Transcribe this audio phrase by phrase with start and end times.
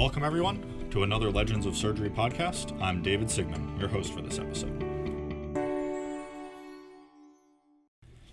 [0.00, 2.72] Welcome, everyone, to another Legends of Surgery podcast.
[2.80, 4.80] I'm David Sigmund, your host for this episode.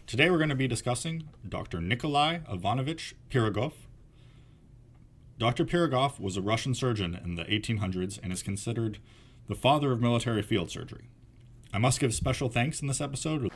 [0.06, 1.82] Today, we're going to be discussing Dr.
[1.82, 3.74] Nikolai Ivanovich Pirogov.
[5.38, 5.66] Dr.
[5.66, 9.00] Pirogov was a Russian surgeon in the 1800s and is considered
[9.50, 11.10] the father of military field surgery.
[11.74, 13.52] I must give special thanks in this episode to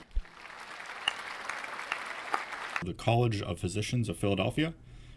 [2.83, 4.73] the College of Physicians of Philadelphia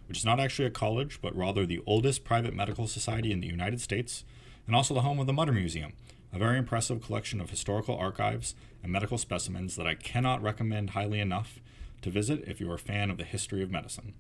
[0.07, 3.47] which is not actually a college, but rather the oldest private medical society in the
[3.47, 4.25] United States,
[4.67, 5.93] and also the home of the Mutter Museum,
[6.33, 11.21] a very impressive collection of historical archives and medical specimens that I cannot recommend highly
[11.21, 11.61] enough
[12.03, 14.15] to visit if you are a fan of the history of medicine.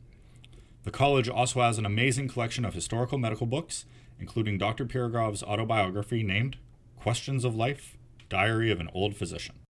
[0.84, 3.84] The college also has an amazing collection of historical medical books,
[4.20, 4.84] including Dr.
[4.84, 6.56] Pirogov's autobiography named
[6.96, 7.96] Questions of Life
[8.28, 9.63] Diary of an Old Physician.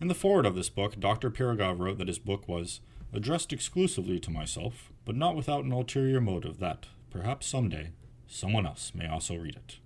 [0.00, 1.30] In the foreword of this book, Dr.
[1.30, 2.80] Pirogov wrote that his book was
[3.12, 7.90] addressed exclusively to myself, but not without an ulterior motive that, perhaps someday,
[8.26, 9.76] someone else may also read it.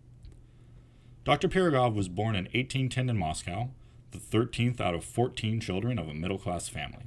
[1.25, 1.49] Dr.
[1.49, 3.71] Pirogov was born in 1810 in Moscow,
[4.13, 7.07] the 13th out of 14 children of a middle class family.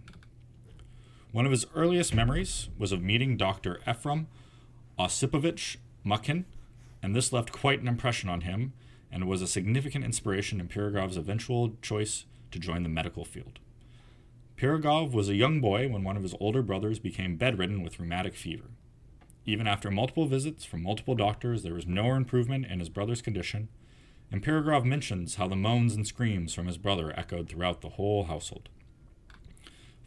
[1.31, 3.79] One of his earliest memories was of meeting Dr.
[3.87, 4.27] Ephraim
[4.99, 6.43] Osipovich Mukhin,
[7.01, 8.73] and this left quite an impression on him
[9.09, 12.25] and was a significant inspiration in Pirogov's eventual choice
[12.57, 13.59] to join the medical field.
[14.57, 18.35] Pirogov was a young boy when one of his older brothers became bedridden with rheumatic
[18.35, 18.71] fever.
[19.45, 23.69] Even after multiple visits from multiple doctors, there was no improvement in his brother's condition,
[24.31, 28.25] and Pirogov mentions how the moans and screams from his brother echoed throughout the whole
[28.25, 28.69] household.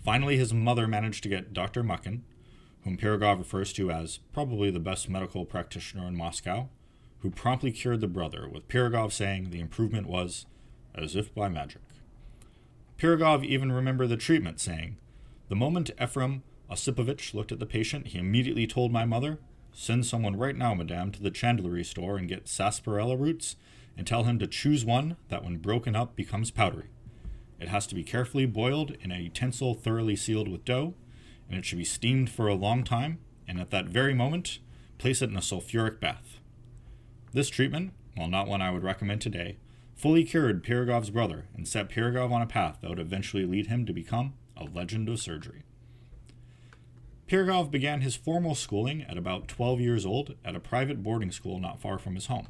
[0.05, 1.85] Finally, his mother managed to get Dr.
[1.85, 2.23] Mukhin,
[2.83, 6.69] whom Pirogov refers to as probably the best medical practitioner in Moscow,
[7.21, 10.47] who promptly cured the brother, with Pirogov saying the improvement was
[10.95, 11.83] as if by magic.
[13.01, 14.99] Pirogov even remembered the treatment, saying,
[15.49, 19.39] The moment Ephraim Osipovich looked at the patient, he immediately told my mother,
[19.73, 23.57] Send someone right now, madame, to the chandlery store and get sarsaparilla roots,
[23.97, 26.91] and tell him to choose one that, when broken up, becomes powdery.
[27.59, 30.93] It has to be carefully boiled in a utensil thoroughly sealed with dough,
[31.49, 34.59] and it should be steamed for a long time, and at that very moment,
[34.99, 36.39] place it in a sulfuric bath.
[37.33, 39.57] This treatment, while not one I would recommend today,
[40.01, 43.85] fully cured Pirogov's brother and set Pirogov on a path that would eventually lead him
[43.85, 45.63] to become a legend of surgery.
[47.29, 51.61] Pirogov began his formal schooling at about 12 years old at a private boarding school
[51.61, 52.49] not far from his home.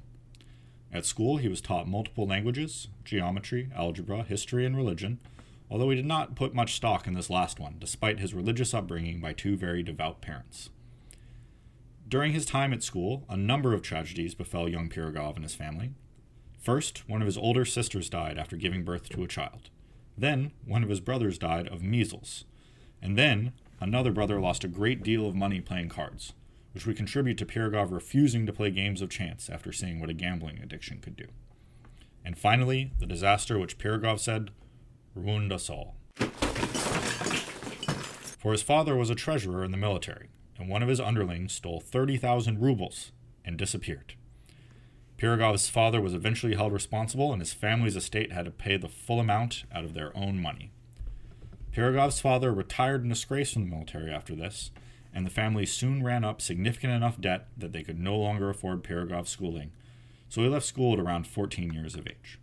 [0.93, 5.19] At school, he was taught multiple languages, geometry, algebra, history, and religion,
[5.69, 9.21] although he did not put much stock in this last one, despite his religious upbringing
[9.21, 10.71] by two very devout parents.
[12.09, 15.91] During his time at school, a number of tragedies befell young Pirogov and his family,
[16.61, 19.71] First, one of his older sisters died after giving birth to a child.
[20.17, 22.45] Then, one of his brothers died of measles.
[23.01, 26.35] And then, another brother lost a great deal of money playing cards,
[26.73, 30.15] which would contribute to Pirogov refusing to play games of chance after seeing what a
[30.15, 31.29] gambling addiction could do.
[32.23, 34.51] And finally, the disaster which Pirogov said
[35.15, 35.97] ruined us all.
[38.39, 40.29] For his father was a treasurer in the military,
[40.59, 43.13] and one of his underlings stole 30,000 rubles
[43.47, 44.15] and disappeared.
[45.21, 49.21] Pirogov's father was eventually held responsible, and his family's estate had to pay the full
[49.21, 50.71] amount out of their own money.
[51.77, 54.71] Pirogov's father retired in disgrace from the military after this,
[55.13, 58.83] and the family soon ran up significant enough debt that they could no longer afford
[58.83, 59.73] Pirogov's schooling,
[60.31, 62.39] so he left school at around 14 years of age.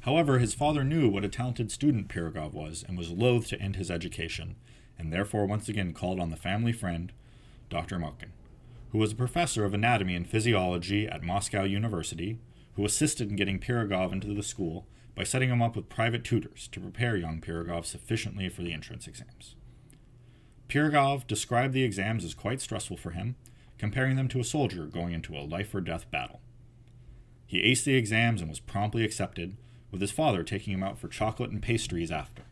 [0.00, 3.76] However, his father knew what a talented student Pirogov was and was loath to end
[3.76, 4.56] his education,
[4.98, 7.10] and therefore once again called on the family friend,
[7.70, 7.98] Dr.
[7.98, 8.32] Mukhin
[8.92, 12.38] who was a professor of anatomy and physiology at Moscow University,
[12.74, 14.86] who assisted in getting Pirogov into the school
[15.16, 19.06] by setting him up with private tutors to prepare young Pirogov sufficiently for the entrance
[19.06, 19.56] exams.
[20.68, 23.36] Pirogov described the exams as quite stressful for him,
[23.78, 26.40] comparing them to a soldier going into a life or death battle.
[27.46, 29.56] He aced the exams and was promptly accepted,
[29.90, 32.42] with his father taking him out for chocolate and pastries after.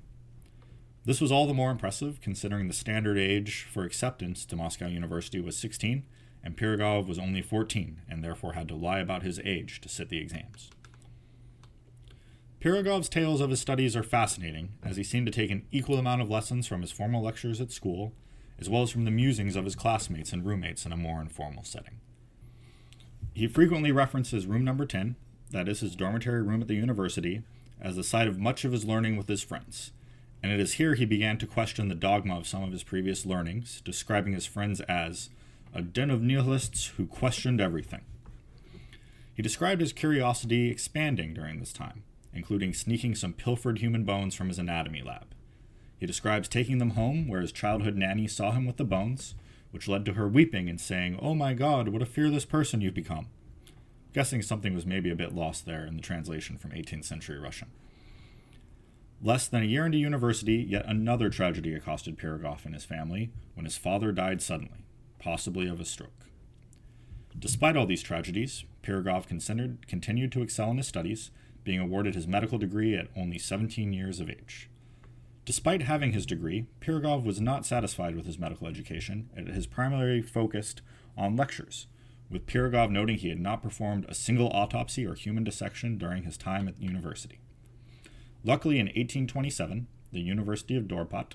[1.04, 5.40] This was all the more impressive considering the standard age for acceptance to Moscow University
[5.40, 6.04] was 16
[6.42, 10.08] and Pirogov was only 14 and therefore had to lie about his age to sit
[10.08, 10.70] the exams.
[12.60, 16.20] Pirogov's tales of his studies are fascinating, as he seemed to take an equal amount
[16.20, 18.12] of lessons from his formal lectures at school,
[18.58, 21.64] as well as from the musings of his classmates and roommates in a more informal
[21.64, 22.00] setting.
[23.32, 25.16] He frequently references room number 10,
[25.52, 27.42] that is his dormitory room at the university,
[27.80, 29.92] as the site of much of his learning with his friends,
[30.42, 33.26] and it is here he began to question the dogma of some of his previous
[33.26, 35.30] learnings, describing his friends as
[35.74, 38.02] a den of nihilists who questioned everything.
[39.34, 42.02] He described his curiosity expanding during this time,
[42.34, 45.34] including sneaking some pilfered human bones from his anatomy lab.
[45.98, 49.34] He describes taking them home where his childhood nanny saw him with the bones,
[49.70, 52.94] which led to her weeping and saying, Oh my God, what a fearless person you've
[52.94, 53.28] become.
[54.12, 57.68] Guessing something was maybe a bit lost there in the translation from 18th century Russian.
[59.22, 63.66] Less than a year into university, yet another tragedy accosted Pirogov and his family when
[63.66, 64.84] his father died suddenly,
[65.20, 66.26] possibly of a stroke.
[67.38, 69.26] Despite all these tragedies, Pirogov
[69.86, 71.30] continued to excel in his studies,
[71.62, 74.68] being awarded his medical degree at only 17 years of age.
[75.44, 79.66] Despite having his degree, Pirogov was not satisfied with his medical education and it has
[79.66, 80.82] primarily focused
[81.16, 81.86] on lectures,
[82.30, 86.36] with Pirogov noting he had not performed a single autopsy or human dissection during his
[86.36, 87.40] time at the university.
[88.44, 91.32] Luckily, in 1827, the University of Dorpat,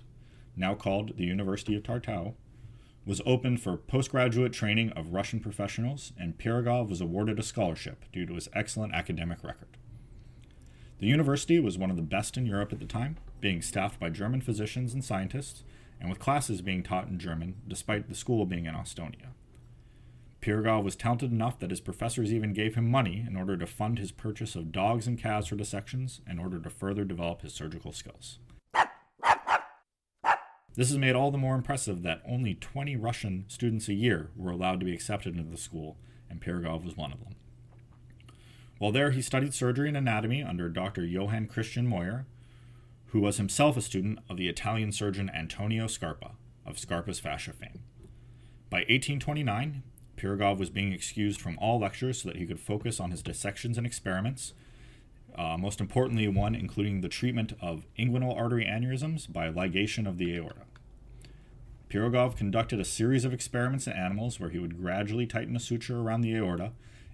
[0.56, 2.34] now called the University of Tartu,
[3.06, 8.26] was opened for postgraduate training of Russian professionals, and Pirogov was awarded a scholarship due
[8.26, 9.78] to his excellent academic record.
[11.00, 14.10] The university was one of the best in Europe at the time, being staffed by
[14.10, 15.64] German physicians and scientists,
[16.00, 19.30] and with classes being taught in German, despite the school being in Estonia.
[20.42, 23.98] Pirogov was talented enough that his professors even gave him money in order to fund
[23.98, 27.92] his purchase of dogs and calves for dissections in order to further develop his surgical
[27.92, 28.38] skills.
[30.76, 34.52] This is made all the more impressive that only 20 Russian students a year were
[34.52, 35.98] allowed to be accepted into the school,
[36.30, 37.36] and Pirogov was one of them.
[38.78, 41.06] While there, he studied surgery and anatomy under Dr.
[41.06, 42.26] Johann Christian Moier,
[43.08, 46.32] who was himself a student of the Italian surgeon Antonio Scarpa,
[46.66, 47.84] of Scarpa's fascia fame.
[48.70, 49.82] By 1829,
[50.18, 53.78] Pirogov was being excused from all lectures so that he could focus on his dissections
[53.78, 54.54] and experiments,
[55.38, 60.36] uh, most importantly, one including the treatment of inguinal artery aneurysms by ligation of the
[60.36, 60.62] aorta.
[61.90, 66.00] Pirogov conducted a series of experiments in animals where he would gradually tighten a suture
[66.00, 66.72] around the aorta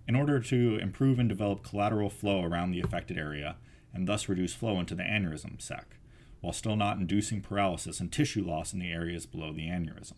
[0.08, 3.58] in order to improve and develop collateral flow around the affected area
[3.94, 5.98] and thus reduce flow into the aneurysm sac,
[6.40, 10.14] while still not inducing paralysis and tissue loss in the areas below the aneurysm.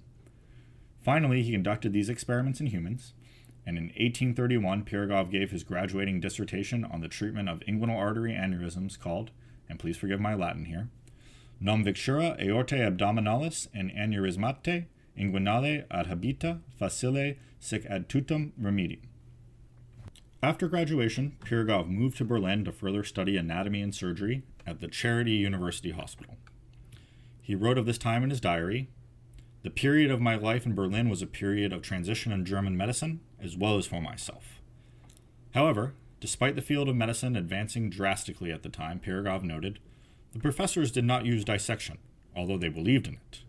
[1.01, 3.13] Finally, he conducted these experiments in humans,
[3.65, 8.99] and in 1831, Pirogov gave his graduating dissertation on the treatment of inguinal artery aneurysms
[8.99, 9.31] called,
[9.69, 10.89] and please forgive my Latin here,
[11.59, 14.85] Non vixtura aortae abdominalis and aneurysmatae
[15.17, 18.99] inguinale ad habita facile sic ad tutum remedium.
[20.41, 25.39] After graduation, Pirogov moved to Berlin to further study anatomy and surgery at the Charité
[25.39, 26.35] University Hospital.
[27.41, 28.89] He wrote of this time in his diary
[29.63, 33.21] the period of my life in Berlin was a period of transition in German medicine,
[33.43, 34.61] as well as for myself.
[35.53, 39.79] However, despite the field of medicine advancing drastically at the time, Pirogov noted,
[40.31, 41.97] the professors did not use dissection,
[42.35, 43.43] although they believed in it.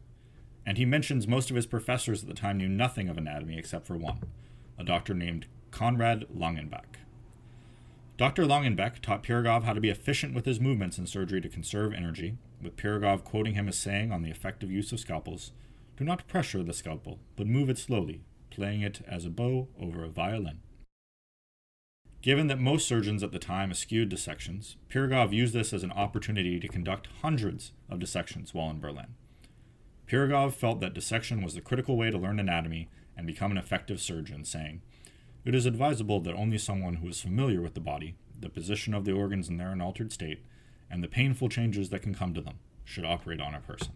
[0.67, 3.87] And he mentions most of his professors at the time knew nothing of anatomy except
[3.87, 4.21] for one,
[4.79, 6.99] a doctor named Konrad Langenbeck.
[8.17, 8.45] Dr.
[8.45, 12.37] Langenbeck taught Pirogov how to be efficient with his movements in surgery to conserve energy,
[12.63, 15.53] with Pirogov quoting him as saying on the effective use of scalpels,
[15.97, 18.21] do not pressure the scalpel, but move it slowly,
[18.55, 20.61] playing it as a bow over a violin.
[22.23, 26.59] Given that most surgeons at the time eschewed dissections, Pirogov used this as an opportunity
[26.59, 29.15] to conduct hundreds of dissections while in Berlin.
[30.07, 34.01] Pirogov felt that dissection was the critical way to learn anatomy and become an effective
[34.01, 34.81] surgeon, saying,
[35.45, 39.05] It is advisable that only someone who is familiar with the body, the position of
[39.05, 40.43] the organs in their unaltered state,
[40.91, 43.93] and the painful changes that can come to them should operate on a person.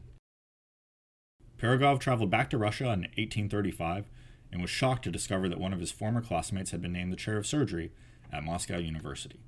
[1.58, 4.06] Pirogov traveled back to Russia in 1835
[4.52, 7.16] and was shocked to discover that one of his former classmates had been named the
[7.16, 7.92] chair of surgery
[8.32, 9.40] at Moscow University.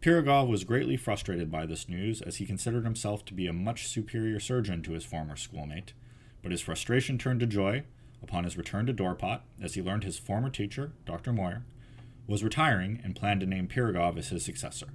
[0.00, 3.88] Pirogov was greatly frustrated by this news as he considered himself to be a much
[3.88, 5.94] superior surgeon to his former schoolmate,
[6.42, 7.82] but his frustration turned to joy
[8.22, 11.32] upon his return to Dorpat as he learned his former teacher, Dr.
[11.32, 11.62] Moier,
[12.26, 14.88] was retiring and planned to name Pirogov as his successor.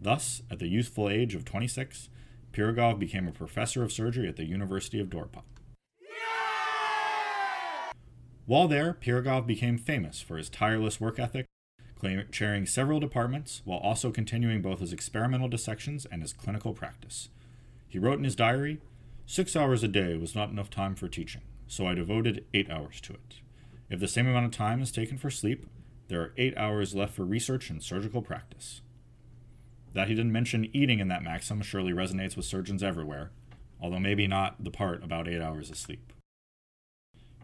[0.00, 2.08] Thus, at the youthful age of 26,
[2.52, 5.42] Pirogov became a professor of surgery at the University of Dorpat.
[8.46, 11.46] While there, Pirogov became famous for his tireless work ethic,
[12.30, 17.28] chairing several departments while also continuing both his experimental dissections and his clinical practice.
[17.88, 18.80] He wrote in his diary
[19.28, 23.00] Six hours a day was not enough time for teaching, so I devoted eight hours
[23.02, 23.40] to it.
[23.90, 25.66] If the same amount of time is taken for sleep,
[26.06, 28.82] there are eight hours left for research and surgical practice.
[29.94, 33.32] That he didn't mention eating in that maxim surely resonates with surgeons everywhere,
[33.80, 36.12] although maybe not the part about eight hours of sleep.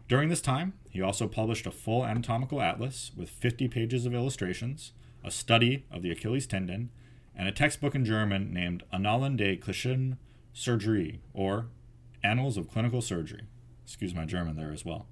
[0.09, 4.91] During this time, he also published a full anatomical atlas with 50 pages of illustrations,
[5.23, 6.91] a study of the Achilles tendon,
[7.35, 10.17] and a textbook in German named Annalen der Klinischen
[10.53, 11.67] Surgerie, or
[12.23, 13.43] Annals of Clinical Surgery.
[13.83, 15.07] Excuse my German there as well.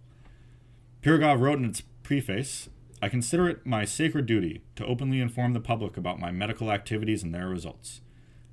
[1.01, 2.69] Pirogov wrote in its preface
[3.01, 7.23] I consider it my sacred duty to openly inform the public about my medical activities
[7.23, 8.01] and their results.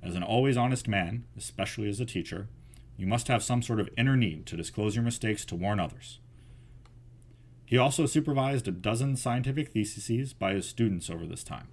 [0.01, 2.47] As an always honest man, especially as a teacher,
[2.97, 6.19] you must have some sort of inner need to disclose your mistakes to warn others.
[7.69, 11.67] He also supervised a dozen scientific theses by his students over this time.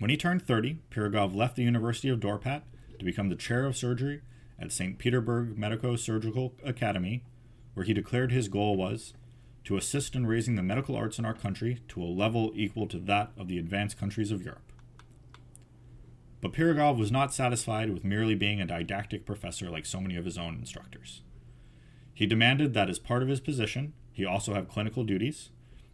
[0.00, 2.62] When he turned 30, Pirogov left the University of Dorpat
[2.98, 4.22] to become the chair of surgery
[4.58, 4.98] at St.
[4.98, 7.22] Petersburg Medico Surgical Academy,
[7.74, 9.14] where he declared his goal was
[9.62, 12.98] to assist in raising the medical arts in our country to a level equal to
[12.98, 14.72] that of the advanced countries of Europe.
[16.40, 20.24] But Pirogov was not satisfied with merely being a didactic professor like so many of
[20.24, 21.22] his own instructors.
[22.12, 25.50] He demanded that as part of his position, he also had clinical duties,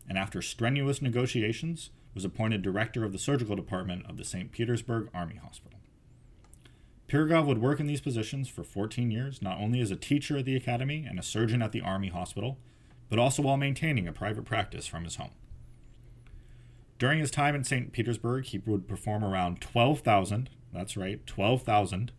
[0.09, 4.53] and after strenuous negotiations, was appointed director of the surgical department of the St.
[4.53, 5.81] Petersburg Army Hospital.
[7.09, 10.45] Pirogov would work in these positions for 14 years, not only as a teacher at
[10.45, 12.59] the academy and a surgeon at the Army Hospital,
[13.11, 15.33] but also while maintaining a private practice from his home.
[17.01, 17.91] During his time in St.
[17.91, 22.13] Petersburg, he would perform around 12,000, that's right, 12,000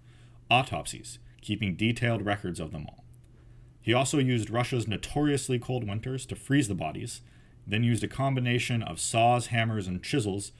[0.51, 3.02] autopsies, keeping detailed records of them all.
[3.83, 7.21] He also used Russia's notoriously cold winters to freeze the bodies
[7.65, 10.51] then used a combination of saws, hammers, and chisels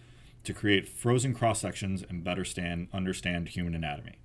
[0.44, 4.16] to create frozen cross sections and better stand, understand human anatomy.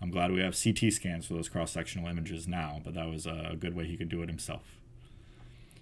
[0.00, 3.26] I'm glad we have CT scans for those cross sectional images now, but that was
[3.26, 4.76] a good way he could do it himself.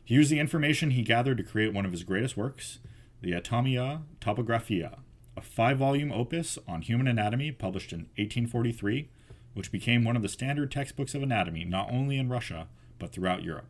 [0.05, 2.79] He used the information he gathered to create one of his greatest works,
[3.23, 4.99] the Anatomia Topographia,
[5.37, 9.09] a five volume opus on human anatomy published in 1843,
[9.55, 12.69] which became one of the standard textbooks of anatomy not only in Russia,
[12.99, 13.69] but throughout Europe.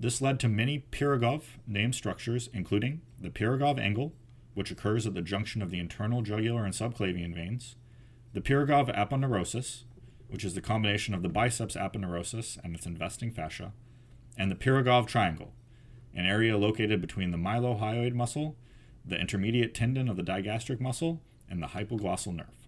[0.00, 4.12] This led to many Pirogov named structures, including the Pirogov angle,
[4.54, 7.76] which occurs at the junction of the internal jugular and subclavian veins,
[8.32, 9.84] the Pirogov aponeurosis,
[10.28, 13.72] which is the combination of the biceps aponeurosis and its investing fascia,
[14.36, 15.52] and the Pirogov triangle,
[16.14, 18.56] an area located between the mylohyoid muscle,
[19.04, 22.61] the intermediate tendon of the digastric muscle, and the hypoglossal nerve.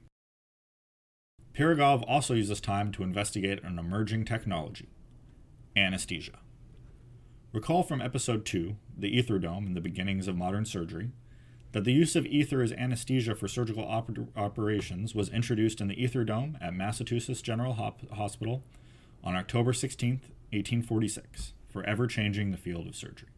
[1.54, 4.88] Pirogov also uses time to investigate an emerging technology
[5.76, 6.38] anesthesia.
[7.52, 11.10] Recall from episode 2, the ether dome and the beginnings of modern surgery,
[11.70, 16.02] that the use of ether as anesthesia for surgical oper- operations was introduced in the
[16.02, 18.62] ether dome at Massachusetts General Hop- Hospital
[19.22, 20.10] on October 16,
[20.50, 23.30] 1846, forever changing the field of surgery.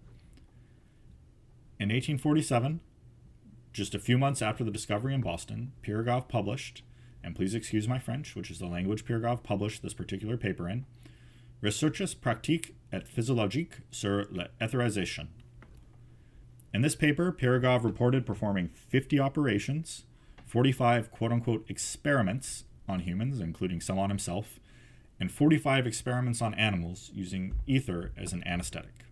[1.79, 2.81] In 1847,
[3.75, 6.83] just a few months after the discovery in Boston, Pirogov published,
[7.27, 10.87] and please excuse my French, which is the language Pirogov published this particular paper in,
[11.61, 15.27] Recherches pratiques et physiologiques sur l'étherisation.
[16.73, 20.05] In this paper, Pirogov reported performing 50 operations,
[20.47, 24.61] 45 quote unquote experiments on humans, including some on himself,
[25.19, 29.07] and 45 experiments on animals using ether as an anesthetic.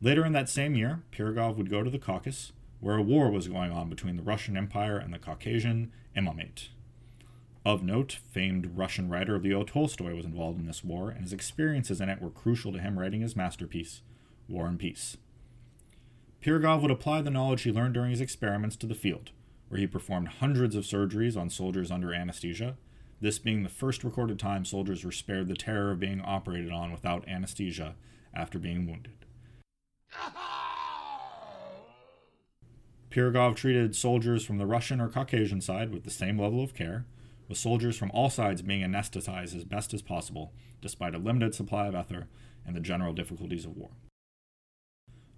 [0.00, 3.48] Later in that same year, Pirogov would go to the Caucasus, where a war was
[3.48, 6.68] going on between the Russian Empire and the Caucasian Imamate.
[7.64, 12.00] Of note, famed Russian writer Leo Tolstoy was involved in this war, and his experiences
[12.00, 14.02] in it were crucial to him writing his masterpiece,
[14.48, 15.16] War and Peace.
[16.42, 19.30] Pirogov would apply the knowledge he learned during his experiments to the field,
[19.68, 22.76] where he performed hundreds of surgeries on soldiers under anesthesia,
[23.22, 26.92] this being the first recorded time soldiers were spared the terror of being operated on
[26.92, 27.94] without anesthesia
[28.34, 29.24] after being wounded.
[33.10, 37.06] Pirogov treated soldiers from the Russian or Caucasian side with the same level of care,
[37.48, 41.86] with soldiers from all sides being anesthetized as best as possible, despite a limited supply
[41.86, 42.28] of ether
[42.66, 43.90] and the general difficulties of war.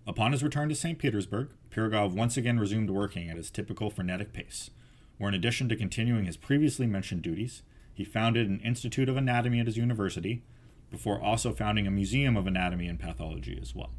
[0.06, 0.98] Upon his return to St.
[0.98, 4.70] Petersburg, Pirogov once again resumed working at his typical frenetic pace,
[5.18, 9.58] where in addition to continuing his previously mentioned duties, he founded an Institute of Anatomy
[9.58, 10.42] at his university,
[10.90, 13.90] before also founding a Museum of Anatomy and Pathology as well.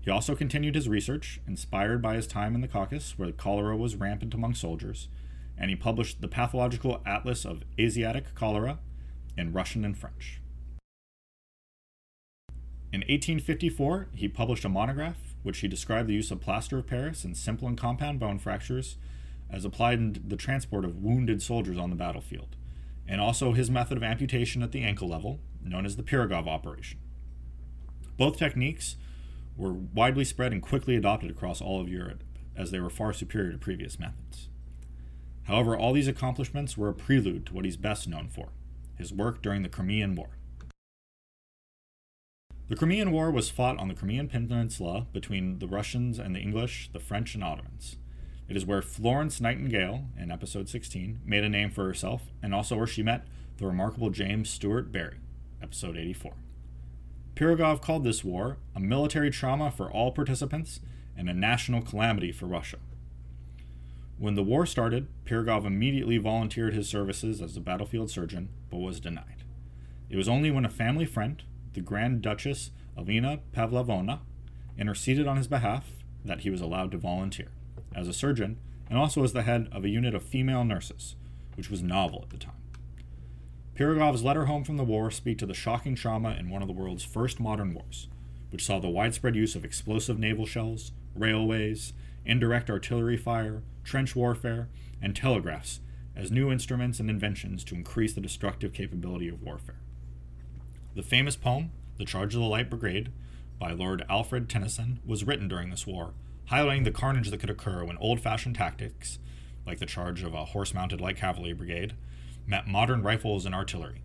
[0.00, 3.96] He also continued his research, inspired by his time in the Caucasus, where cholera was
[3.96, 5.08] rampant among soldiers,
[5.58, 8.78] and he published the Pathological Atlas of Asiatic Cholera
[9.36, 10.40] in Russian and French.
[12.92, 17.24] In 1854, he published a monograph which he described the use of plaster of Paris
[17.24, 18.96] in simple and compound bone fractures
[19.50, 22.56] as applied in the transport of wounded soldiers on the battlefield,
[23.06, 26.98] and also his method of amputation at the ankle level, known as the Pirogov operation.
[28.16, 28.96] Both techniques
[29.56, 32.22] were widely spread and quickly adopted across all of Europe,
[32.56, 34.48] as they were far superior to previous methods.
[35.48, 38.50] However, all these accomplishments were a prelude to what he's best known for
[38.96, 40.30] his work during the Crimean War.
[42.68, 46.90] The Crimean War was fought on the Crimean Peninsula between the Russians and the English,
[46.92, 47.96] the French, and Ottomans.
[48.46, 52.76] It is where Florence Nightingale, in episode 16, made a name for herself, and also
[52.76, 53.26] where she met
[53.56, 55.18] the remarkable James Stewart Barry,
[55.62, 56.34] episode 84.
[57.36, 60.80] Pirogov called this war a military trauma for all participants
[61.16, 62.78] and a national calamity for Russia.
[64.18, 68.98] When the war started, Pirogov immediately volunteered his services as a battlefield surgeon, but was
[68.98, 69.44] denied.
[70.10, 71.40] It was only when a family friend,
[71.74, 74.20] the Grand Duchess Elena Pavlovna
[74.76, 75.90] interceded on his behalf
[76.24, 77.48] that he was allowed to volunteer
[77.94, 78.58] as a surgeon
[78.90, 81.14] and also as the head of a unit of female nurses,
[81.54, 82.52] which was novel at the time.
[83.76, 86.74] Pirogov's letter home from the war speak to the shocking trauma in one of the
[86.74, 88.08] world's first modern wars,
[88.50, 91.92] which saw the widespread use of explosive naval shells, railways,
[92.24, 94.68] indirect artillery fire, trench warfare,
[95.00, 95.80] and telegraphs
[96.14, 99.80] as new instruments and inventions to increase the destructive capability of warfare.
[100.94, 103.10] The famous poem, The Charge of the Light Brigade,
[103.58, 106.12] by Lord Alfred Tennyson, was written during this war,
[106.50, 109.18] highlighting the carnage that could occur when old fashioned tactics,
[109.66, 111.94] like the charge of a horse mounted light cavalry brigade,
[112.46, 114.02] met modern rifles and artillery,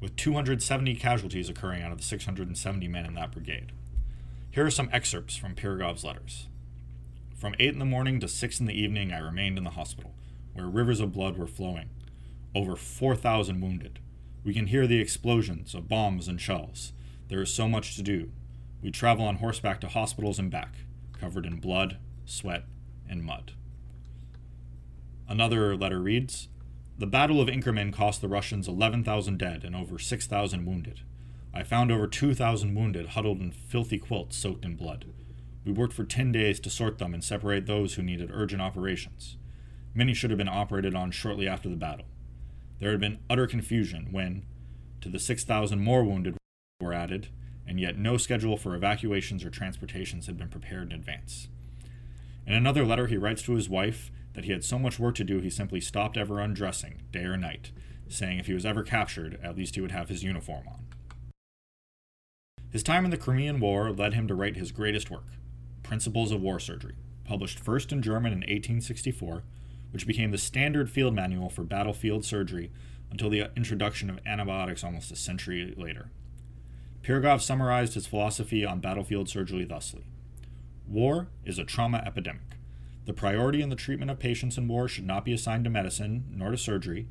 [0.00, 3.72] with 270 casualties occurring out of the 670 men in that brigade.
[4.50, 6.48] Here are some excerpts from Pirogov's letters.
[7.44, 10.14] From 8 in the morning to 6 in the evening, I remained in the hospital,
[10.54, 11.90] where rivers of blood were flowing.
[12.54, 13.98] Over 4,000 wounded.
[14.42, 16.94] We can hear the explosions of bombs and shells.
[17.28, 18.30] There is so much to do.
[18.80, 20.72] We travel on horseback to hospitals and back,
[21.12, 22.64] covered in blood, sweat,
[23.06, 23.52] and mud.
[25.28, 26.48] Another letter reads
[26.96, 31.02] The Battle of Inkerman cost the Russians 11,000 dead and over 6,000 wounded.
[31.52, 35.04] I found over 2,000 wounded huddled in filthy quilts soaked in blood.
[35.64, 39.36] We worked for 10 days to sort them and separate those who needed urgent operations.
[39.94, 42.06] Many should have been operated on shortly after the battle.
[42.80, 44.44] There had been utter confusion when,
[45.00, 46.36] to the 6,000 more wounded
[46.80, 47.28] were added,
[47.66, 51.48] and yet no schedule for evacuations or transportations had been prepared in advance.
[52.46, 55.24] In another letter, he writes to his wife that he had so much work to
[55.24, 57.70] do he simply stopped ever undressing, day or night,
[58.08, 60.84] saying if he was ever captured, at least he would have his uniform on.
[62.70, 65.28] His time in the Crimean War led him to write his greatest work,
[65.94, 69.44] Principles of War Surgery, published first in German in 1864,
[69.92, 72.72] which became the standard field manual for battlefield surgery
[73.12, 76.08] until the introduction of antibiotics almost a century later.
[77.04, 80.02] Pirogov summarized his philosophy on battlefield surgery thusly
[80.88, 82.56] War is a trauma epidemic.
[83.04, 86.24] The priority in the treatment of patients in war should not be assigned to medicine
[86.28, 87.06] nor to surgery,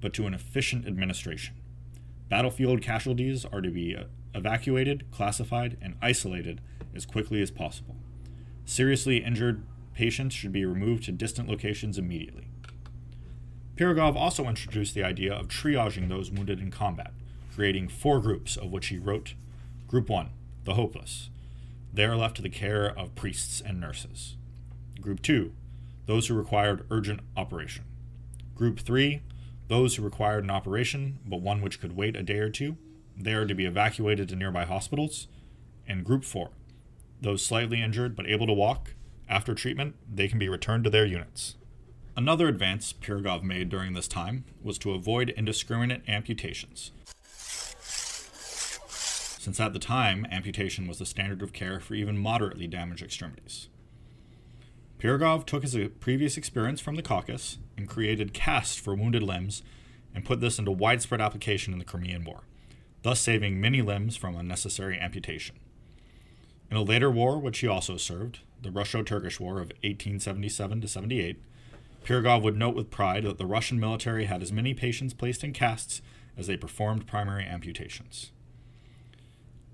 [0.00, 1.56] but to an efficient administration.
[2.28, 3.96] Battlefield casualties are to be
[4.36, 6.60] evacuated, classified, and isolated
[6.94, 7.96] as quickly as possible.
[8.64, 9.62] Seriously injured
[9.94, 12.48] patients should be removed to distant locations immediately.
[13.76, 17.12] Pirogov also introduced the idea of triaging those wounded in combat,
[17.54, 19.34] creating four groups, of which he wrote
[19.88, 20.30] Group 1,
[20.64, 21.30] the hopeless.
[21.92, 24.36] They are left to the care of priests and nurses.
[25.00, 25.52] Group 2,
[26.06, 27.84] those who required urgent operation.
[28.54, 29.22] Group 3,
[29.68, 32.76] those who required an operation, but one which could wait a day or two.
[33.16, 35.28] They are to be evacuated to nearby hospitals.
[35.86, 36.50] And Group 4,
[37.20, 38.94] those slightly injured but able to walk,
[39.28, 41.56] after treatment, they can be returned to their units.
[42.16, 46.92] Another advance Pirogov made during this time was to avoid indiscriminate amputations.
[49.40, 53.68] Since at the time, amputation was the standard of care for even moderately damaged extremities.
[54.98, 59.62] Pirogov took his previous experience from the Caucasus and created casts for wounded limbs
[60.14, 62.42] and put this into widespread application in the Crimean War,
[63.02, 65.56] thus saving many limbs from unnecessary amputation.
[66.70, 70.88] In a later war, which he also served, the Russo Turkish War of 1877 to
[70.88, 71.42] 78,
[72.04, 75.52] Pirogov would note with pride that the Russian military had as many patients placed in
[75.52, 76.00] casts
[76.36, 78.30] as they performed primary amputations.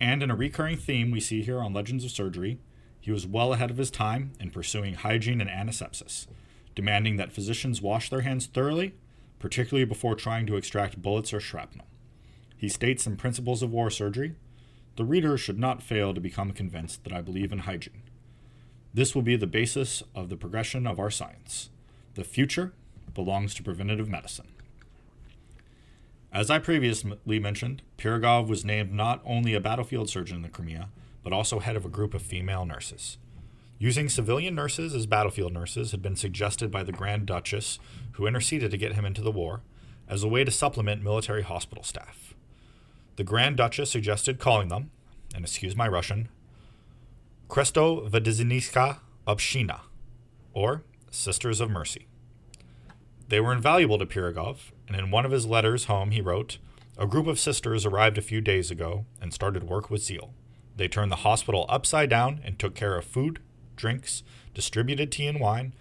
[0.01, 2.59] And in a recurring theme we see here on Legends of Surgery,
[3.01, 6.27] he was well ahead of his time in pursuing hygiene and antisepsis,
[6.75, 8.95] demanding that physicians wash their hands thoroughly,
[9.39, 11.87] particularly before trying to extract bullets or shrapnel.
[12.57, 14.35] He states in Principles of War Surgery
[14.97, 18.03] the reader should not fail to become convinced that I believe in hygiene.
[18.95, 21.71] This will be the basis of the progression of our science.
[22.15, 22.73] The future
[23.15, 24.49] belongs to preventative medicine.
[26.33, 30.89] As I previously mentioned, Pirogov was named not only a battlefield surgeon in the Crimea,
[31.23, 33.19] but also head of a group of female nurses.
[33.79, 37.79] Using civilian nurses as battlefield nurses had been suggested by the Grand Duchess,
[38.13, 39.61] who interceded to get him into the war,
[40.09, 42.35] as a way to supplement military hospital staff.
[43.16, 44.90] The Grand Duchess suggested calling them,
[45.35, 46.29] and excuse my Russian,
[47.48, 49.81] Kresto Vodizniska Obshina,
[50.52, 52.07] or Sisters of Mercy.
[53.29, 56.59] They were invaluable to Pirogov, and in one of his letters home he wrote,
[56.98, 60.35] A group of sisters arrived a few days ago and started work with zeal.
[60.76, 63.40] They turned the hospital upside down and took care of food,
[63.76, 65.74] drinks, distributed tea and wine.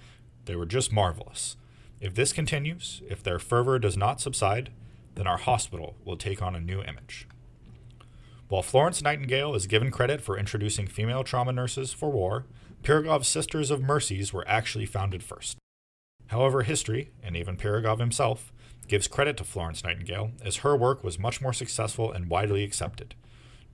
[0.45, 1.57] They were just marvelous.
[1.99, 4.71] If this continues, if their fervor does not subside,
[5.15, 7.27] then our hospital will take on a new image.
[8.47, 12.45] While Florence Nightingale is given credit for introducing female trauma nurses for war,
[12.83, 15.57] Pirogov's Sisters of Mercies were actually founded first.
[16.27, 18.53] However, history, and even Pirogov himself,
[18.87, 23.15] gives credit to Florence Nightingale, as her work was much more successful and widely accepted.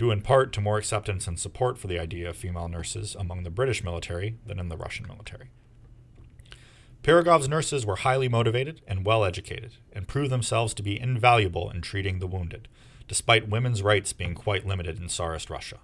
[0.02, 3.44] due in part to more acceptance and support for the idea of female nurses among
[3.44, 5.52] the British military than in the Russian military.
[7.04, 11.82] Pirogov's nurses were highly motivated and well educated, and proved themselves to be invaluable in
[11.82, 12.68] treating the wounded,
[13.08, 15.80] despite women's rights being quite limited in Tsarist Russia.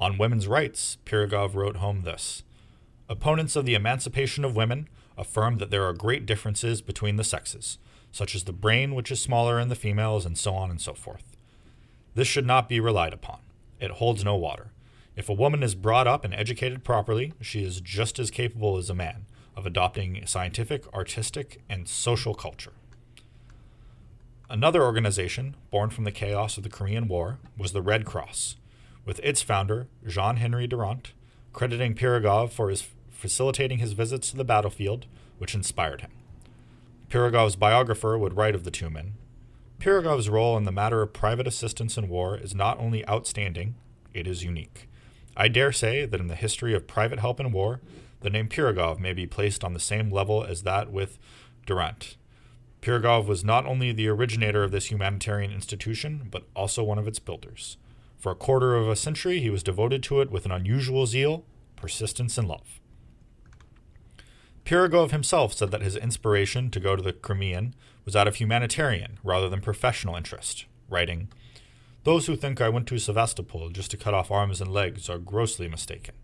[0.00, 2.42] On women's rights, Pirogov wrote home this
[3.08, 7.78] Opponents of the emancipation of women affirm that there are great differences between the sexes,
[8.10, 10.92] such as the brain, which is smaller in the females, and so on and so
[10.92, 11.24] forth.
[12.16, 13.38] This should not be relied upon.
[13.78, 14.72] It holds no water.
[15.14, 18.90] If a woman is brought up and educated properly, she is just as capable as
[18.90, 22.72] a man of adopting scientific, artistic, and social culture.
[24.48, 28.56] Another organization, born from the chaos of the Crimean War, was the Red Cross,
[29.04, 31.12] with its founder, Jean Henri Dunant,
[31.52, 35.06] crediting Pirogov for his facilitating his visits to the battlefield,
[35.38, 36.10] which inspired him.
[37.08, 39.14] Pirogov's biographer would write of the two men
[39.82, 43.74] Pirogov's role in the matter of private assistance in war is not only outstanding,
[44.14, 44.88] it is unique.
[45.36, 47.80] I dare say that in the history of private help in war,
[48.22, 51.18] the name Pirogov may be placed on the same level as that with
[51.66, 52.16] Dunant.
[52.80, 57.20] Pirogov was not only the originator of this humanitarian institution, but also one of its
[57.20, 57.76] builders.
[58.18, 61.44] For a quarter of a century, he was devoted to it with an unusual zeal,
[61.76, 62.80] persistence, and love.
[64.64, 69.18] Pirogov himself said that his inspiration to go to the Crimean was out of humanitarian
[69.24, 71.28] rather than professional interest, writing,
[72.04, 75.18] Those who think I went to Sevastopol just to cut off arms and legs are
[75.18, 76.14] grossly mistaken.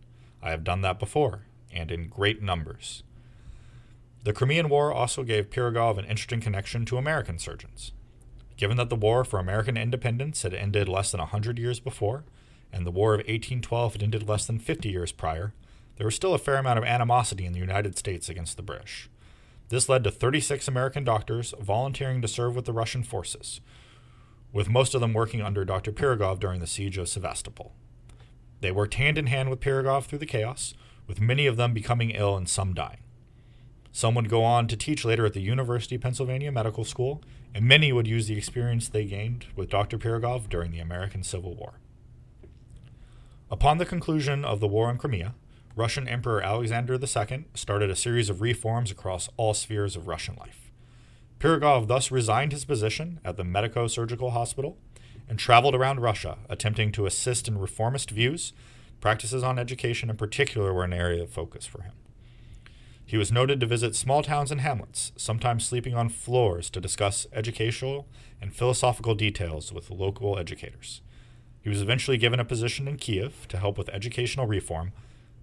[0.40, 3.02] I have done that before, and in great numbers.
[4.24, 7.92] The Crimean War also gave Pirogov an interesting connection to American surgeons.
[8.56, 12.24] Given that the war for American independence had ended less than a hundred years before,
[12.72, 15.54] and the War of 1812 had ended less than 50 years prior,
[15.96, 19.08] there was still a fair amount of animosity in the United States against the British.
[19.68, 23.60] This led to 36 American doctors volunteering to serve with the Russian forces,
[24.52, 25.92] with most of them working under Dr.
[25.92, 27.74] Pirogov during the siege of Sevastopol.
[28.60, 30.74] They worked hand in hand with Pirogov through the chaos,
[31.08, 32.98] with many of them becoming ill and some dying.
[33.90, 37.20] Some would go on to teach later at the University of Pennsylvania Medical School,
[37.52, 39.98] and many would use the experience they gained with Dr.
[39.98, 41.80] Pirogov during the American Civil War.
[43.50, 45.34] Upon the conclusion of the war in Crimea,
[45.74, 50.70] Russian Emperor Alexander II started a series of reforms across all spheres of Russian life.
[51.40, 54.76] Pirogov thus resigned his position at the Medico Surgical Hospital
[55.28, 58.52] and traveled around Russia, attempting to assist in reformist views
[59.00, 61.92] Practices on education in particular were an area of focus for him.
[63.08, 67.26] He was noted to visit small towns and hamlets, sometimes sleeping on floors to discuss
[67.32, 68.06] educational
[68.40, 71.00] and philosophical details with local educators.
[71.62, 74.92] He was eventually given a position in Kiev to help with educational reform,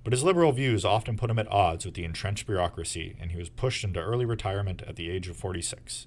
[0.03, 3.37] but his liberal views often put him at odds with the entrenched bureaucracy, and he
[3.37, 6.05] was pushed into early retirement at the age of 46.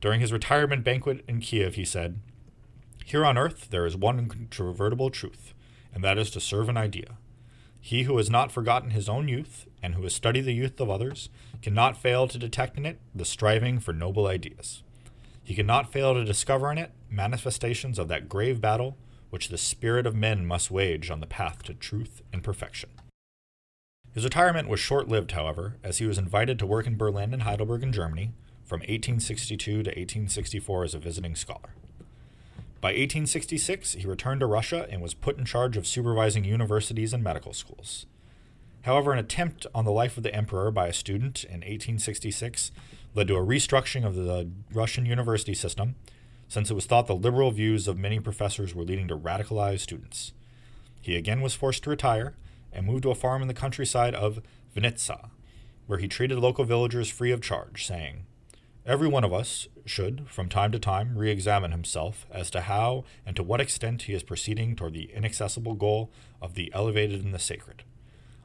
[0.00, 2.20] During his retirement banquet in Kiev, he said,
[3.04, 5.52] Here on earth there is one incontrovertible truth
[5.96, 7.16] and that is to serve an idea.
[7.80, 10.90] He who has not forgotten his own youth, and who has studied the youth of
[10.90, 11.30] others,
[11.62, 14.82] cannot fail to detect in it the striving for noble ideas.
[15.42, 18.98] He cannot fail to discover in it manifestations of that grave battle
[19.30, 22.90] which the spirit of men must wage on the path to truth and perfection.
[24.12, 27.44] His retirement was short lived, however, as he was invited to work in Berlin and
[27.44, 28.32] Heidelberg in Germany
[28.66, 31.70] from 1862 to 1864 as a visiting scholar.
[32.86, 37.20] By 1866, he returned to Russia and was put in charge of supervising universities and
[37.20, 38.06] medical schools.
[38.82, 42.70] However, an attempt on the life of the emperor by a student in 1866
[43.12, 45.96] led to a restructuring of the Russian university system,
[46.46, 50.32] since it was thought the liberal views of many professors were leading to radicalized students.
[51.00, 52.36] He again was forced to retire
[52.72, 54.40] and moved to a farm in the countryside of
[54.76, 55.30] Vinitsa,
[55.88, 58.26] where he treated local villagers free of charge, saying,
[58.86, 63.02] Every one of us should, from time to time, re examine himself as to how
[63.26, 67.34] and to what extent he is proceeding toward the inaccessible goal of the elevated and
[67.34, 67.82] the sacred.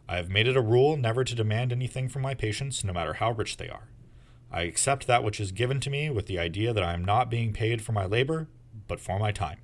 [0.10, 3.14] I have made it a rule never to demand anything from my patients, no matter
[3.14, 3.90] how rich they are.
[4.52, 7.30] I accept that which is given to me with the idea that I am not
[7.30, 8.48] being paid for my labor,
[8.88, 9.60] but for my time.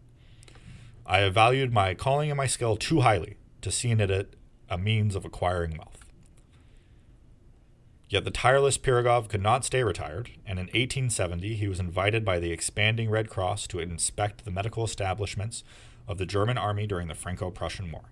[1.07, 4.35] I have valued my calling and my skill too highly to see in it
[4.69, 5.96] a means of acquiring wealth.
[8.09, 12.39] Yet the tireless Pirogov could not stay retired, and in 1870 he was invited by
[12.39, 15.63] the expanding Red Cross to inspect the medical establishments
[16.07, 18.03] of the German army during the Franco Prussian War.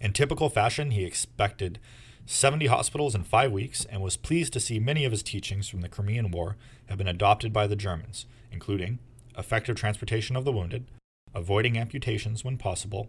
[0.00, 1.78] In typical fashion, he expected
[2.24, 5.82] 70 hospitals in five weeks and was pleased to see many of his teachings from
[5.82, 8.98] the Crimean War have been adopted by the Germans, including
[9.36, 10.86] effective transportation of the wounded,
[11.34, 13.08] avoiding amputations when possible,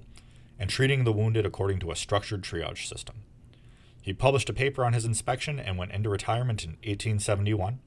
[0.57, 3.15] and treating the wounded according to a structured triage system.
[4.01, 7.79] He published a paper on his inspection and went into retirement in 1871.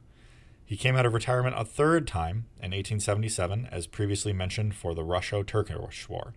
[0.64, 5.05] He came out of retirement a third time in 1877, as previously mentioned, for the
[5.05, 6.35] Russo Turkish War,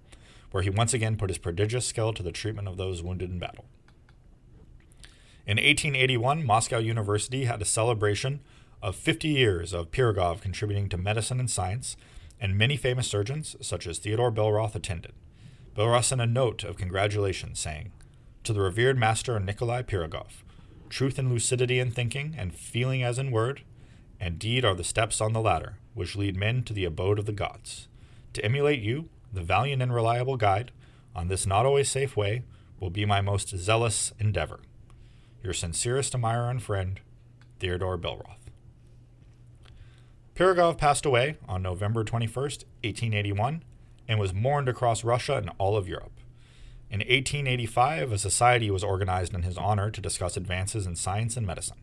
[0.51, 3.39] where he once again put his prodigious skill to the treatment of those wounded in
[3.39, 3.65] battle.
[5.47, 8.41] In 1881, Moscow University had a celebration
[8.81, 11.95] of 50 years of Pirogov contributing to medicine and science,
[12.39, 15.13] and many famous surgeons, such as Theodore Billroth, attended.
[15.75, 17.91] Billroth sent a note of congratulations, saying,
[18.45, 20.43] To the revered master Nikolai Pirogov,
[20.87, 23.63] truth and lucidity in thinking, and feeling as in word,
[24.19, 27.25] and deed are the steps on the ladder, which lead men to the abode of
[27.25, 27.87] the gods.
[28.33, 30.71] To emulate you, the valiant and reliable guide,
[31.15, 32.43] on this not always safe way,
[32.79, 34.59] will be my most zealous endeavor.
[35.41, 36.99] Your sincerest admirer and friend,
[37.59, 38.51] Theodore Billroth.
[40.35, 43.63] Pirogov passed away on November 21, 1881,
[44.07, 46.14] and was mourned across Russia and all of Europe.
[46.89, 51.45] In 1885, a society was organized in his honor to discuss advances in science and
[51.45, 51.77] medicine.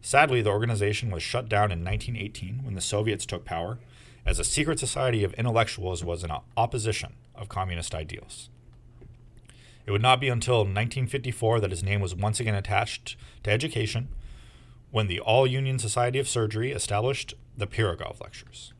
[0.00, 3.78] Sadly, the organization was shut down in 1918 when the Soviets took power,
[4.24, 8.48] as a secret society of intellectuals was in opposition of communist ideals.
[9.86, 14.08] It would not be until 1954 that his name was once again attached to education
[14.90, 18.72] when the All Union Society of Surgery established the Pirogov Lectures.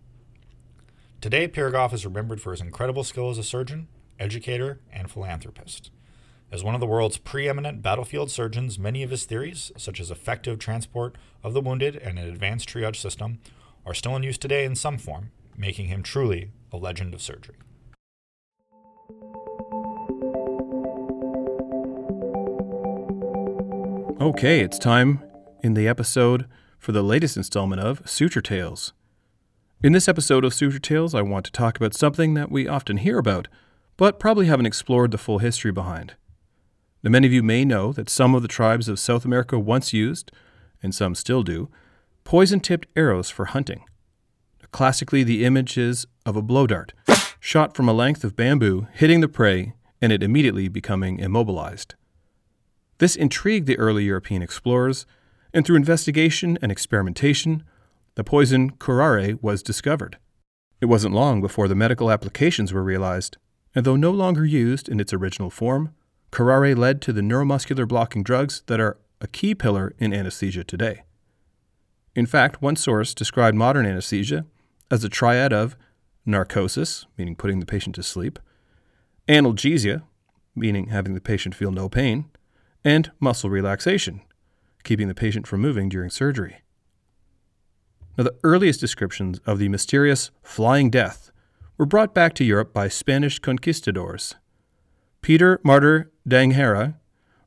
[1.20, 5.90] Today, Pirogov is remembered for his incredible skill as a surgeon, educator, and philanthropist.
[6.50, 10.58] As one of the world's preeminent battlefield surgeons, many of his theories, such as effective
[10.58, 13.40] transport of the wounded and an advanced triage system,
[13.84, 17.56] are still in use today in some form, making him truly a legend of surgery.
[24.20, 25.22] Okay, it's time
[25.62, 26.46] in the episode
[26.78, 28.92] for the latest installment of Suture Tales.
[29.82, 32.96] In this episode of Suture Tales, I want to talk about something that we often
[32.96, 33.48] hear about,
[33.96, 36.14] but probably haven't explored the full history behind.
[37.02, 39.92] Now, many of you may know that some of the tribes of South America once
[39.92, 40.32] used,
[40.82, 41.68] and some still do,
[42.24, 43.84] poison tipped arrows for hunting.
[44.72, 46.92] Classically, the image is of a blow dart,
[47.40, 51.94] shot from a length of bamboo, hitting the prey, and it immediately becoming immobilized.
[52.98, 55.06] This intrigued the early European explorers,
[55.54, 57.62] and through investigation and experimentation,
[58.16, 60.18] the poison curare was discovered.
[60.80, 63.36] It wasn't long before the medical applications were realized,
[63.76, 65.94] and though no longer used in its original form,
[66.32, 71.02] curare led to the neuromuscular blocking drugs that are a key pillar in anesthesia today.
[72.14, 74.46] In fact, one source described modern anesthesia
[74.90, 75.76] as a triad of
[76.24, 78.38] narcosis, meaning putting the patient to sleep,
[79.28, 80.02] analgesia,
[80.54, 82.24] meaning having the patient feel no pain,
[82.82, 84.22] and muscle relaxation,
[84.84, 86.62] keeping the patient from moving during surgery.
[88.16, 91.30] Now, the earliest descriptions of the mysterious flying death
[91.78, 94.34] were brought back to Europe by Spanish conquistadors.
[95.22, 96.94] Peter Martyr d'Anghiera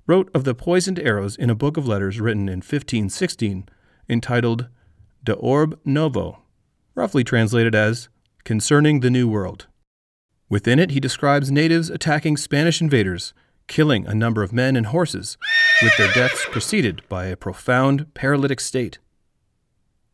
[0.08, 3.68] wrote of the poisoned arrows in a book of letters written in 1516
[4.10, 4.68] entitled
[5.24, 6.42] De Orbe Novo,
[6.96, 8.10] roughly translated as
[8.44, 9.68] Concerning the New World.
[10.50, 13.34] Within it, he describes natives attacking Spanish invaders
[13.68, 15.38] killing a number of men and horses,
[15.82, 18.98] with their deaths preceded by a profound paralytic state.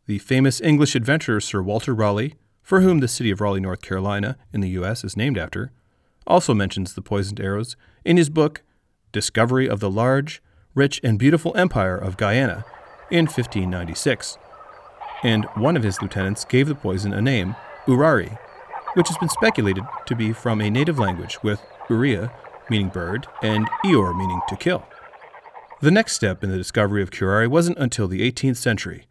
[0.05, 4.37] The famous English adventurer Sir Walter Raleigh, for whom the city of Raleigh, North Carolina,
[4.51, 5.71] in the U.S., is named after,
[6.25, 8.63] also mentions the poisoned arrows in his book,
[9.11, 10.41] Discovery of the Large,
[10.73, 12.65] Rich, and Beautiful Empire of Guyana,
[13.11, 14.39] in 1596.
[15.21, 18.35] And one of his lieutenants gave the poison a name, Urari,
[18.95, 22.31] which has been speculated to be from a native language with uria
[22.67, 24.83] meaning bird, and eor, meaning to kill.
[25.81, 29.05] The next step in the discovery of curare wasn't until the 18th century,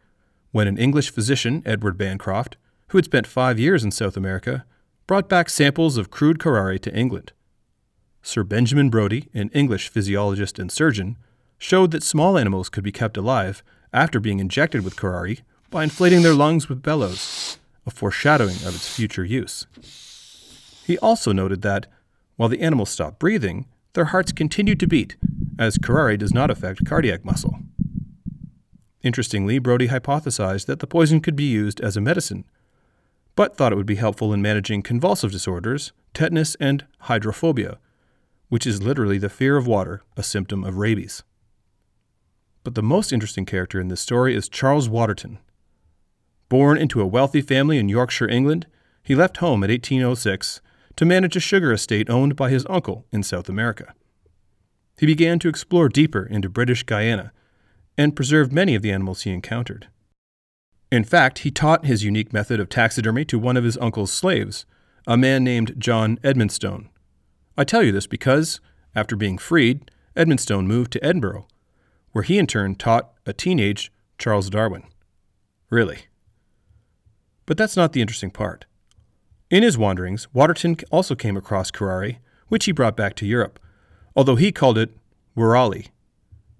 [0.51, 2.57] when an English physician, Edward Bancroft,
[2.89, 4.65] who had spent five years in South America,
[5.07, 7.31] brought back samples of crude curare to England.
[8.21, 11.17] Sir Benjamin Brodie, an English physiologist and surgeon,
[11.57, 16.21] showed that small animals could be kept alive after being injected with curare by inflating
[16.21, 19.67] their lungs with bellows, a foreshadowing of its future use.
[20.85, 21.87] He also noted that
[22.35, 25.15] while the animals stop breathing, their hearts continue to beat,
[25.57, 27.59] as curare does not affect cardiac muscle.
[29.01, 32.43] Interestingly, Brodie hypothesized that the poison could be used as a medicine,
[33.35, 37.77] but thought it would be helpful in managing convulsive disorders, tetanus, and hydrophobia,
[38.49, 41.23] which is literally the fear of water, a symptom of rabies.
[42.63, 45.39] But the most interesting character in this story is Charles Waterton.
[46.49, 48.67] Born into a wealthy family in Yorkshire, England,
[49.03, 50.61] he left home at 1806
[50.95, 53.93] to manage a sugar estate owned by his uncle in South America.
[54.97, 57.33] He began to explore deeper into British Guiana
[57.97, 59.87] and preserved many of the animals he encountered.
[60.95, 64.65] In fact, he taught his unique method of taxidermy to one of his uncle's slaves,
[65.05, 66.87] a man named John Edmonstone.
[67.57, 68.61] I tell you this because,
[68.95, 71.47] after being freed, Edmonstone moved to Edinburgh,
[72.13, 74.83] where he in turn taught a teenage Charles Darwin.
[75.69, 76.05] Really.
[77.45, 78.63] But that's not the interesting part.
[79.49, 83.59] In his wanderings, Waterton also came across curare, which he brought back to Europe,
[84.15, 84.95] although he called it
[85.35, 85.89] woorali,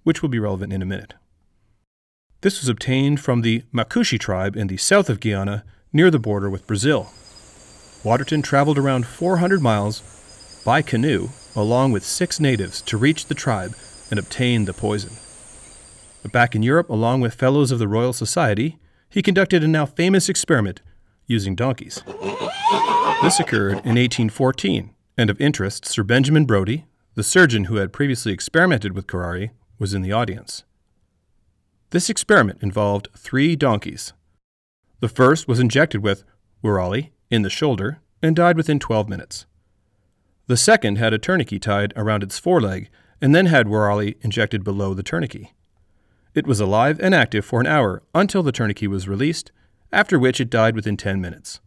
[0.04, 1.14] which will be relevant in a minute.
[2.46, 6.48] This was obtained from the Macushi tribe in the south of Guyana near the border
[6.48, 7.10] with Brazil.
[8.04, 13.76] Waterton traveled around 400 miles by canoe along with six natives to reach the tribe
[14.12, 15.10] and obtain the poison.
[16.22, 18.78] But back in Europe, along with fellows of the Royal Society,
[19.10, 20.84] he conducted a now famous experiment
[21.26, 22.04] using donkeys.
[23.24, 28.32] This occurred in 1814, and of interest, Sir Benjamin Brodie, the surgeon who had previously
[28.32, 30.64] experimented with curare, was in the audience.
[31.96, 34.12] This experiment involved three donkeys.
[35.00, 36.26] The first was injected with
[36.62, 39.46] woorali in the shoulder and died within 12 minutes.
[40.48, 42.90] The second had a tourniquet tied around its foreleg
[43.22, 45.48] and then had woorali injected below the tourniquet.
[46.34, 49.54] It was alive and active for an hour until the tourniquet was released,
[49.94, 51.62] after which it died within 10 minutes.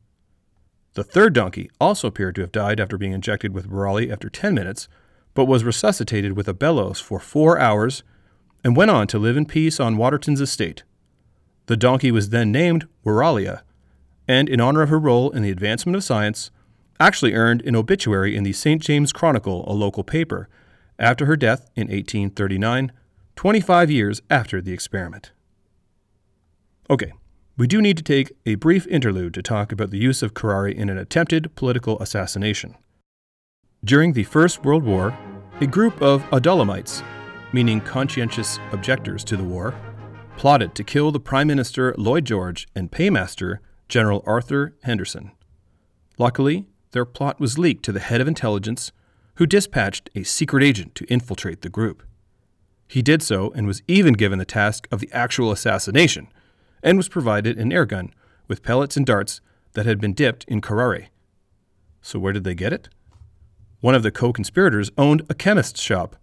[0.92, 4.52] The third donkey also appeared to have died after being injected with woorali after 10
[4.52, 4.88] minutes,
[5.32, 8.02] but was resuscitated with a bellows for four hours
[8.64, 10.82] and went on to live in peace on Waterton's estate.
[11.66, 13.62] The donkey was then named Woralia,
[14.26, 16.50] and in honor of her role in the advancement of science,
[17.00, 18.82] actually earned an obituary in the St.
[18.82, 20.48] James Chronicle, a local paper,
[20.98, 22.92] after her death in 1839,
[23.36, 25.30] 25 years after the experiment.
[26.90, 27.12] Okay,
[27.56, 30.74] we do need to take a brief interlude to talk about the use of curare
[30.74, 32.74] in an attempted political assassination.
[33.84, 35.16] During the First World War,
[35.60, 37.02] a group of Adullamites,
[37.52, 39.74] meaning conscientious objectors to the war,
[40.36, 43.58] plotted to kill the Prime Minister Lloyd George and Paymaster
[43.88, 45.32] General Arthur Henderson.
[46.18, 48.92] Luckily, their plot was leaked to the head of intelligence,
[49.36, 52.02] who dispatched a secret agent to infiltrate the group.
[52.86, 56.28] He did so and was even given the task of the actual assassination,
[56.82, 58.10] and was provided an airgun
[58.46, 59.40] with pellets and darts
[59.74, 61.08] that had been dipped in curare.
[62.00, 62.88] So, where did they get it?
[63.80, 66.16] One of the co conspirators owned a chemist's shop.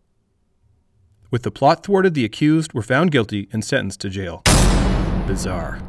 [1.36, 4.42] With the plot thwarted, the accused were found guilty and sentenced to jail.
[5.28, 5.82] Bizarre.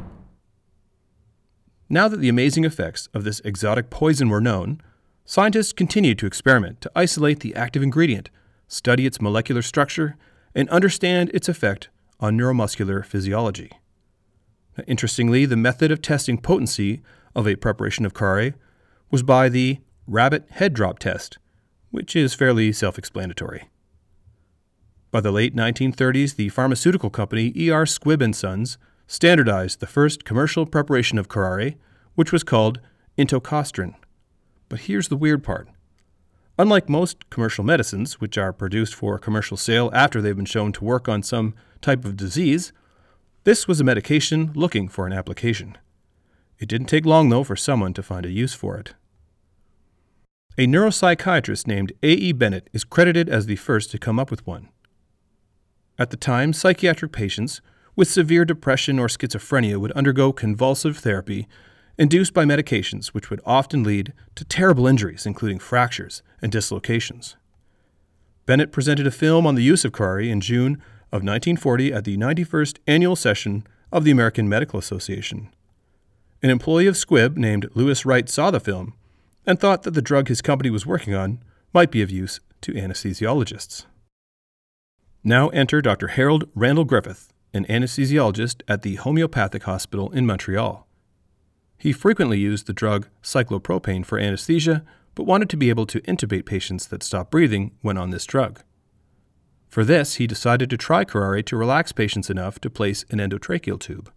[1.87, 4.81] Now that the amazing effects of this exotic poison were known,
[5.23, 8.29] scientists continued to experiment to isolate the active ingredient,
[8.67, 10.17] study its molecular structure,
[10.53, 11.87] and understand its effect
[12.19, 13.71] on neuromuscular physiology.
[14.85, 17.01] Interestingly, the method of testing potency
[17.33, 18.55] of a preparation of curare
[19.11, 21.37] was by the rabbit head drop test,
[21.89, 23.69] which is fairly self explanatory.
[25.09, 27.85] By the late 1930s, the pharmaceutical company E.R.
[27.85, 31.75] Squibb & Sons standardized the first commercial preparation of curare,
[32.15, 32.81] which was called
[33.17, 33.95] intocostrin.
[34.67, 35.69] But here's the weird part.
[36.59, 40.83] Unlike most commercial medicines, which are produced for commercial sale after they've been shown to
[40.83, 42.73] work on some type of disease,
[43.45, 45.77] this was a medication looking for an application.
[46.59, 48.93] It didn't take long, though, for someone to find a use for it.
[50.57, 52.33] A neuropsychiatrist named A.E.
[52.33, 54.69] Bennett is credited as the first to come up with one.
[55.99, 57.61] At the time, psychiatric patients
[57.95, 61.47] with severe depression or schizophrenia would undergo convulsive therapy
[61.97, 67.35] induced by medications which would often lead to terrible injuries, including fractures and dislocations.
[68.45, 70.73] Bennett presented a film on the use of curare in June
[71.11, 75.49] of 1940 at the 91st annual session of the American Medical Association.
[76.43, 78.93] An employee of Squibb named Lewis Wright saw the film
[79.45, 81.39] and thought that the drug his company was working on
[81.73, 83.85] might be of use to anesthesiologists.
[85.23, 86.09] Now enter Dr.
[86.09, 90.87] Harold Randall Griffith, an anesthesiologist at the Homeopathic Hospital in Montreal.
[91.77, 94.83] He frequently used the drug cyclopropane for anesthesia,
[95.15, 98.61] but wanted to be able to intubate patients that stopped breathing when on this drug.
[99.67, 103.79] For this, he decided to try curare to relax patients enough to place an endotracheal
[103.79, 104.11] tube.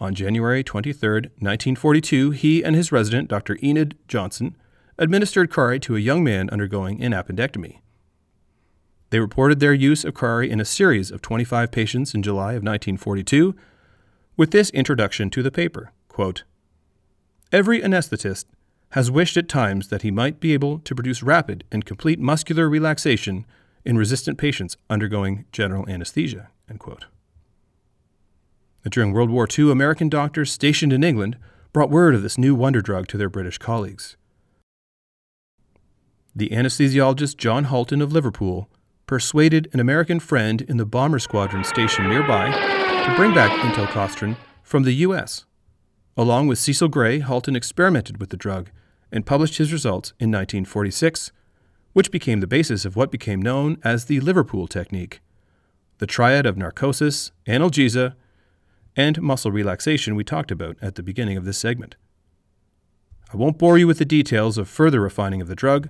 [0.00, 3.58] On January 23, 1942, he and his resident, Dr.
[3.62, 4.56] Enid Johnson,
[4.96, 7.80] administered curare to a young man undergoing an appendectomy.
[9.10, 12.62] They reported their use of curare in a series of 25 patients in July of
[12.62, 13.54] 1942
[14.36, 16.42] with this introduction to the paper quote,
[17.52, 18.46] Every anesthetist
[18.90, 22.68] has wished at times that he might be able to produce rapid and complete muscular
[22.68, 23.46] relaxation
[23.84, 26.48] in resistant patients undergoing general anesthesia.
[28.90, 31.36] During World War II, American doctors stationed in England
[31.72, 34.16] brought word of this new wonder drug to their British colleagues.
[36.34, 38.68] The anesthesiologist John Halton of Liverpool
[39.08, 44.84] persuaded an American friend in the bomber squadron stationed nearby to bring back intocostrin from
[44.84, 45.46] the U.S.
[46.16, 48.70] Along with Cecil Gray, Halton experimented with the drug
[49.10, 51.32] and published his results in 1946,
[51.94, 55.20] which became the basis of what became known as the Liverpool technique,
[55.96, 58.14] the triad of narcosis, analgesia,
[58.94, 61.96] and muscle relaxation we talked about at the beginning of this segment.
[63.32, 65.88] I won't bore you with the details of further refining of the drug,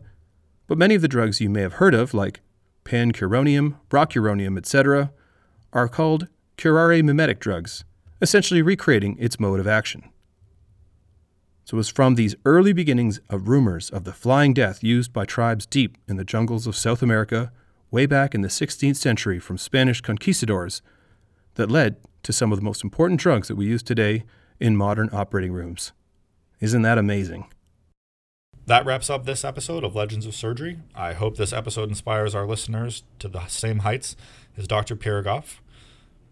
[0.68, 2.42] but many of the drugs you may have heard of, like
[2.88, 5.12] pancuronium, rocuronium, etc.,
[5.74, 6.26] are called
[6.56, 7.84] curare mimetic drugs,
[8.22, 10.08] essentially recreating its mode of action.
[11.66, 15.26] So it was from these early beginnings of rumors of the flying death used by
[15.26, 17.52] tribes deep in the jungles of South America,
[17.90, 20.80] way back in the 16th century from Spanish conquistadors,
[21.56, 24.24] that led to some of the most important drugs that we use today
[24.58, 25.92] in modern operating rooms.
[26.58, 27.52] Isn't that amazing?
[28.68, 30.80] That wraps up this episode of Legends of Surgery.
[30.94, 34.14] I hope this episode inspires our listeners to the same heights
[34.58, 34.94] as Dr.
[34.94, 35.60] Pirogoff.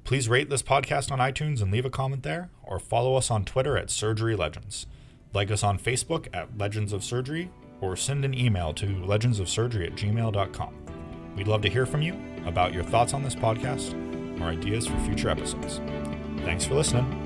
[0.05, 3.47] Please rate this podcast on iTunes and leave a comment there, or follow us on
[3.47, 4.87] Twitter at Surgery Legends.
[5.33, 9.95] Like us on Facebook at Legends of Surgery, or send an email to legendsofsurgery at
[9.95, 10.75] gmail.com.
[11.37, 13.95] We'd love to hear from you about your thoughts on this podcast
[14.43, 15.81] or ideas for future episodes.
[16.45, 17.26] Thanks for listening.